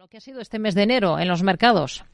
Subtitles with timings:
[0.00, 2.06] Lo que ha sido este mes de enero en los mercados.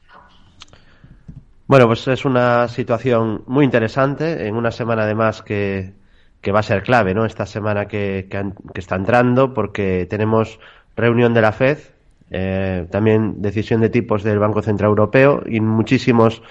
[1.67, 5.93] Bueno, pues es una situación muy interesante en una semana además que,
[6.41, 7.23] que va a ser clave, ¿no?
[7.23, 10.59] Esta semana que, que, está entrando porque tenemos
[10.97, 11.77] reunión de la FED,
[12.29, 16.41] eh, también decisión de tipos del Banco Central Europeo y muchísimos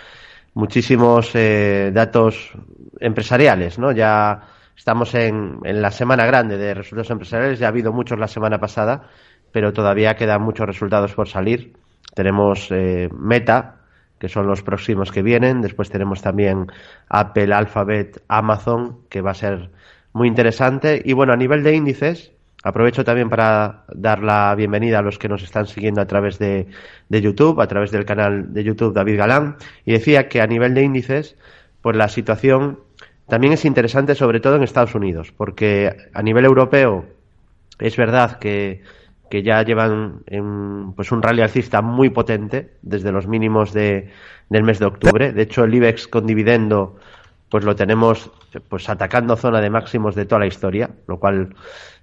[0.55, 2.51] muchísimos eh, datos
[2.99, 3.93] empresariales, ¿no?
[3.93, 4.41] Ya
[4.75, 8.59] estamos en, en la semana grande de resultados empresariales, ya ha habido muchos la semana
[8.59, 9.11] pasada
[9.53, 11.73] pero todavía quedan muchos resultados por salir.
[12.15, 13.77] Tenemos eh, Meta,
[14.19, 15.61] que son los próximos que vienen.
[15.61, 16.67] Después tenemos también
[17.09, 19.71] Apple, Alphabet, Amazon, que va a ser
[20.13, 21.03] muy interesante.
[21.05, 22.33] Y bueno, a nivel de índices,
[22.63, 26.67] aprovecho también para dar la bienvenida a los que nos están siguiendo a través de,
[27.09, 29.57] de YouTube, a través del canal de YouTube David Galán.
[29.85, 31.37] Y decía que a nivel de índices,
[31.83, 32.81] pues la situación
[33.29, 37.05] también es interesante, sobre todo en Estados Unidos, porque a nivel europeo
[37.79, 38.83] es verdad que
[39.31, 44.11] que ya llevan en, pues un rally alcista muy potente desde los mínimos de,
[44.49, 45.33] del mes de octubre.
[45.33, 46.97] De hecho, el IBEX con dividendo
[47.49, 48.31] pues lo tenemos
[48.69, 51.55] pues atacando zona de máximos de toda la historia, lo cual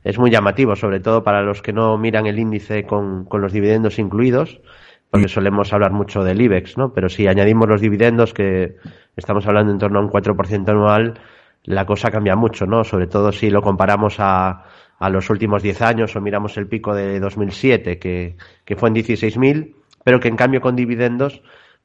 [0.03, 3.51] es muy llamativo, sobre todo para los que no miran el índice con, con los
[3.51, 4.61] dividendos incluidos,
[5.09, 6.93] porque solemos hablar mucho del IBEX, ¿no?
[6.93, 8.77] Pero si añadimos los dividendos, que
[9.15, 11.19] estamos hablando en torno a un 4% anual,
[11.65, 12.83] la cosa cambia mucho, ¿no?
[12.83, 14.65] Sobre todo si lo comparamos a,
[14.99, 18.95] a los últimos 10 años o miramos el pico de 2007 que, que fue en
[18.95, 21.41] 16.000, pero que en cambio con dividendos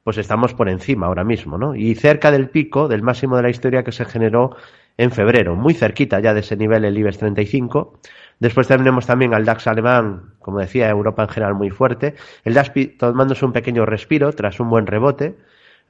[0.08, 1.74] pues estamos por encima ahora mismo, ¿no?
[1.74, 4.56] Y cerca del pico, del máximo de la historia que se generó
[4.96, 7.98] en febrero, muy cerquita ya de ese nivel el IBEX 35.
[8.40, 12.14] Después tenemos también al DAX alemán, como decía, Europa en general muy fuerte.
[12.44, 15.36] El DAX tomándose un pequeño respiro tras un buen rebote,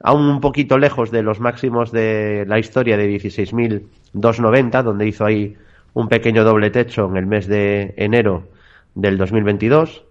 [0.01, 5.55] aún un poquito lejos de los máximos de la historia de 16.290, donde hizo ahí
[5.93, 8.49] un pequeño doble techo en el mes de enero
[8.95, 10.05] del 2022.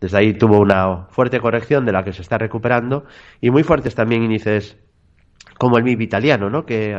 [0.00, 3.04] Desde ahí tuvo una fuerte corrección de la que se está recuperando
[3.40, 4.76] y muy fuertes también índices
[5.58, 6.64] como el MIB italiano, ¿no?
[6.64, 6.96] que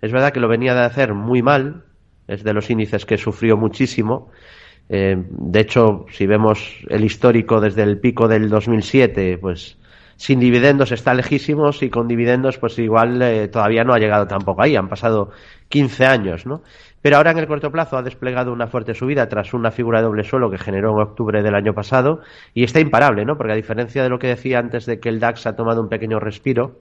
[0.00, 1.84] es verdad que lo venía de hacer muy mal,
[2.26, 4.30] es de los índices que sufrió muchísimo.
[4.88, 9.76] Eh, de hecho, si vemos el histórico desde el pico del 2007, pues
[10.16, 14.62] sin dividendos está lejísimos y con dividendos pues igual eh, todavía no ha llegado tampoco
[14.62, 15.30] ahí, han pasado
[15.68, 16.62] 15 años, ¿no?
[17.00, 20.06] Pero ahora en el corto plazo ha desplegado una fuerte subida tras una figura de
[20.06, 22.22] doble suelo que generó en octubre del año pasado
[22.54, 23.36] y está imparable, ¿no?
[23.36, 25.88] Porque a diferencia de lo que decía antes de que el DAX ha tomado un
[25.88, 26.80] pequeño respiro,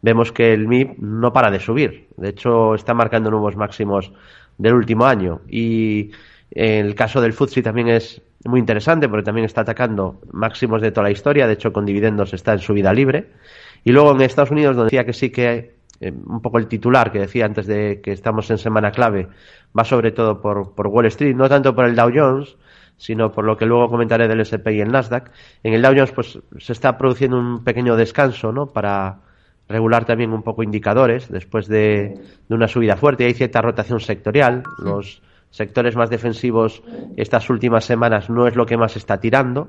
[0.00, 2.08] vemos que el MIP no para de subir.
[2.16, 4.12] De hecho, está marcando nuevos máximos
[4.56, 5.40] del último año.
[5.48, 6.12] Y
[6.50, 11.04] el caso del FTSE también es muy interesante porque también está atacando máximos de toda
[11.04, 11.46] la historia.
[11.46, 13.26] De hecho, con dividendos está en subida libre.
[13.84, 17.10] Y luego en Estados Unidos, donde decía que sí que eh, un poco el titular
[17.10, 19.28] que decía antes de que estamos en semana clave,
[19.76, 22.56] va sobre todo por, por Wall Street, no tanto por el Dow Jones,
[22.96, 25.30] sino por lo que luego comentaré del S&P y el Nasdaq.
[25.62, 28.66] En el Dow Jones pues se está produciendo un pequeño descanso, ¿no?
[28.66, 29.20] Para
[29.68, 33.26] regular también un poco indicadores después de, de una subida fuerte.
[33.26, 34.62] Hay cierta rotación sectorial.
[34.78, 36.82] Los sectores más defensivos
[37.16, 39.68] estas últimas semanas no es lo que más está tirando.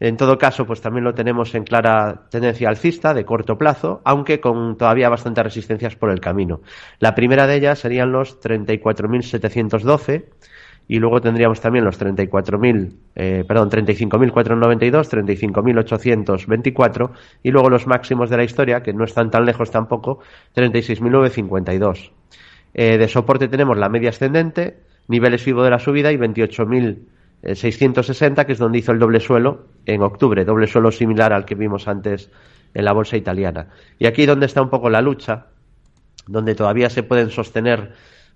[0.00, 4.40] En todo caso, pues también lo tenemos en clara tendencia alcista de corto plazo, aunque
[4.40, 6.60] con todavía bastantes resistencias por el camino.
[7.00, 10.26] La primera de ellas serían los 34.712
[10.86, 17.10] y luego tendríamos también los 34.000, eh, perdón, 35.492, 35.824
[17.42, 20.20] y luego los máximos de la historia, que no están tan lejos tampoco,
[20.54, 22.12] 36.952.
[22.72, 24.78] Eh, de soporte tenemos la media ascendente,
[25.08, 26.98] niveles FIBO de la subida y 28.000
[27.42, 31.54] 660, que es donde hizo el doble suelo en octubre, doble suelo similar al que
[31.54, 32.30] vimos antes
[32.74, 33.68] en la bolsa italiana.
[33.98, 35.46] Y aquí donde está un poco la lucha,
[36.26, 37.92] donde todavía se pueden sostener,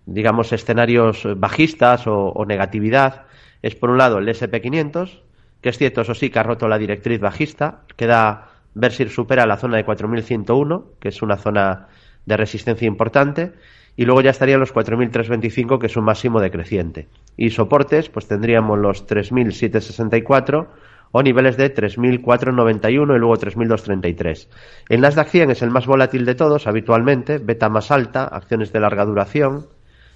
[0.07, 3.27] digamos, escenarios bajistas o, negatividad,
[3.61, 5.21] es por un lado el SP500,
[5.61, 9.47] que es cierto, eso sí, que ha roto la directriz bajista, queda ver si supera
[9.47, 11.89] la zona de 4101, que es una zona
[12.25, 13.53] de resistencia importante,
[13.97, 17.09] y luego ya estarían los 4.325, que es un máximo decreciente.
[17.37, 20.67] Y soportes, pues tendríamos los 3.764
[21.13, 24.49] o niveles de 3.491 y luego 3.233.
[24.89, 28.81] El Nasdaq 100 es el más volátil de todos habitualmente, beta más alta, acciones de
[28.81, 29.67] larga duración.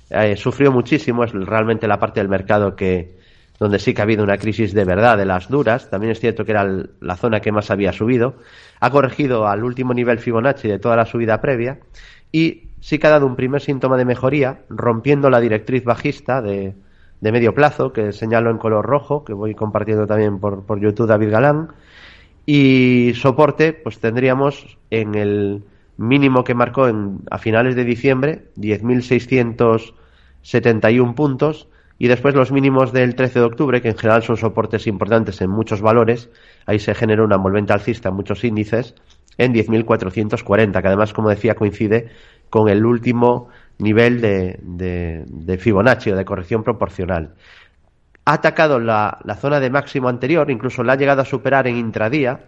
[0.08, 3.16] Eh, sufrió muchísimo, es realmente la parte del mercado que
[3.58, 5.88] donde sí que ha habido una crisis de verdad de las duras.
[5.90, 6.66] También es cierto que era
[7.00, 8.36] la zona que más había subido.
[8.80, 11.78] Ha corregido al último nivel Fibonacci de toda la subida previa
[12.32, 16.74] y sí que ha dado un primer síntoma de mejoría, rompiendo la directriz bajista de,
[17.20, 21.08] de medio plazo, que señalo en color rojo, que voy compartiendo también por, por YouTube
[21.08, 21.68] David Galán.
[22.44, 25.64] Y soporte, pues tendríamos en el
[25.96, 31.68] mínimo que marcó en, a finales de diciembre, 10.671 puntos,
[31.98, 35.48] Y después los mínimos del 13 de octubre, que en general son soportes importantes en
[35.48, 36.28] muchos valores,
[36.66, 38.94] ahí se generó una envolvente alcista en muchos índices,
[39.38, 42.10] en 10.440, que además, como decía, coincide
[42.50, 43.48] con el último
[43.78, 47.34] nivel de, de, Fibonacci o de corrección proporcional.
[48.24, 52.46] Ha atacado la, zona de máximo anterior, incluso la ha llegado a superar en intradía,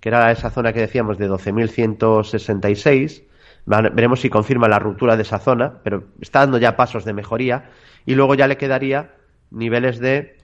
[0.00, 3.24] que era esa zona que decíamos de 12.166.
[3.66, 7.70] Veremos si confirma la ruptura de esa zona, pero está dando ya pasos de mejoría.
[8.04, 9.10] Y luego ya le quedaría
[9.50, 10.36] niveles de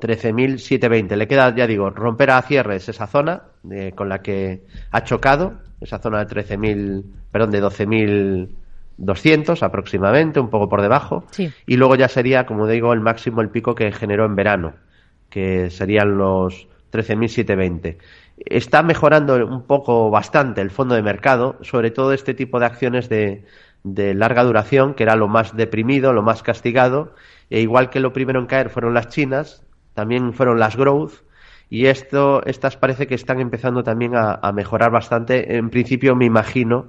[0.00, 1.16] 13.720.
[1.16, 3.44] Le queda, ya digo, romper a cierres esa zona
[3.94, 7.60] con la que ha chocado, esa zona de 13.000, perdón, de
[9.02, 11.24] 12.200 aproximadamente, un poco por debajo.
[11.66, 14.74] Y luego ya sería, como digo, el máximo, el pico que generó en verano,
[15.28, 17.98] que serían los 13.720.
[18.38, 23.08] Está mejorando un poco bastante el fondo de mercado, sobre todo este tipo de acciones
[23.08, 23.44] de,
[23.84, 27.14] de larga duración, que era lo más deprimido, lo más castigado,
[27.50, 29.64] e igual que lo primero en caer fueron las chinas,
[29.94, 31.22] también fueron las growth,
[31.72, 35.56] y esto, estas parece que están empezando también a, mejorar bastante.
[35.56, 36.88] En principio me imagino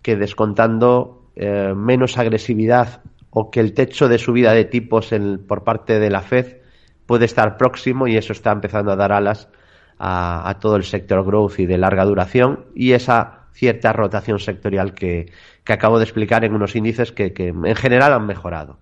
[0.00, 5.10] que descontando eh, menos agresividad o que el techo de subida de tipos
[5.46, 6.58] por parte de la Fed
[7.06, 9.48] puede estar próximo y eso está empezando a dar alas
[9.98, 15.32] a, todo el sector growth y de larga duración y esa cierta rotación sectorial que,
[15.66, 18.78] acabo de explicar en unos índices que en general han mejorado.